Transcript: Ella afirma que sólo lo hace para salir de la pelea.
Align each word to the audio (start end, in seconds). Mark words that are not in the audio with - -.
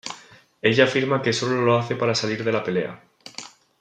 Ella 0.63 0.85
afirma 0.85 1.21
que 1.21 1.31
sólo 1.31 1.61
lo 1.61 1.77
hace 1.77 1.95
para 1.95 2.15
salir 2.15 2.43
de 2.43 2.51
la 2.51 2.63
pelea. 2.63 3.03